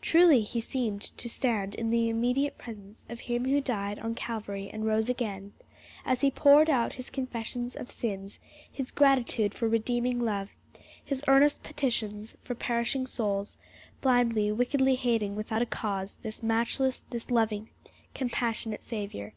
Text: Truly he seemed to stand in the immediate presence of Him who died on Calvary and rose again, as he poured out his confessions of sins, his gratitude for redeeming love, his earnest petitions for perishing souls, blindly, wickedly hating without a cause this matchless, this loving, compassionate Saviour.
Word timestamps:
Truly 0.00 0.40
he 0.44 0.62
seemed 0.62 1.02
to 1.02 1.28
stand 1.28 1.74
in 1.74 1.90
the 1.90 2.08
immediate 2.08 2.56
presence 2.56 3.04
of 3.10 3.20
Him 3.20 3.44
who 3.44 3.60
died 3.60 3.98
on 3.98 4.14
Calvary 4.14 4.70
and 4.72 4.86
rose 4.86 5.10
again, 5.10 5.52
as 6.06 6.22
he 6.22 6.30
poured 6.30 6.70
out 6.70 6.94
his 6.94 7.10
confessions 7.10 7.76
of 7.76 7.90
sins, 7.90 8.38
his 8.72 8.90
gratitude 8.90 9.52
for 9.52 9.68
redeeming 9.68 10.20
love, 10.20 10.48
his 11.04 11.22
earnest 11.28 11.62
petitions 11.64 12.34
for 12.42 12.54
perishing 12.54 13.04
souls, 13.06 13.58
blindly, 14.00 14.50
wickedly 14.50 14.94
hating 14.94 15.36
without 15.36 15.60
a 15.60 15.66
cause 15.66 16.14
this 16.22 16.42
matchless, 16.42 17.00
this 17.10 17.30
loving, 17.30 17.68
compassionate 18.14 18.82
Saviour. 18.82 19.34